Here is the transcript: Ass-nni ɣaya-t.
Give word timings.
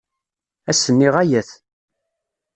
Ass-nni 0.71 1.09
ɣaya-t. 1.15 1.49